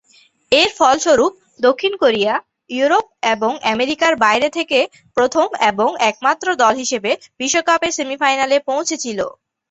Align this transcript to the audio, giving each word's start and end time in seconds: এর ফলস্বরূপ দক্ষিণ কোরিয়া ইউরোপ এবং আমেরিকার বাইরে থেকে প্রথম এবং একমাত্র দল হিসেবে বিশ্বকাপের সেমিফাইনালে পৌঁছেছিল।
এর 0.51 0.69
ফলস্বরূপ 0.77 1.33
দক্ষিণ 1.65 1.93
কোরিয়া 2.01 2.33
ইউরোপ 2.69 3.05
এবং 3.33 3.51
আমেরিকার 3.71 4.13
বাইরে 4.23 4.47
থেকে 4.57 4.79
প্রথম 5.17 5.47
এবং 5.69 5.89
একমাত্র 6.09 6.47
দল 6.61 6.73
হিসেবে 6.81 7.11
বিশ্বকাপের 7.41 7.95
সেমিফাইনালে 7.97 8.57
পৌঁছেছিল। 8.69 9.19